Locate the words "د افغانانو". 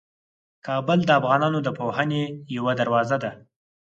1.05-1.59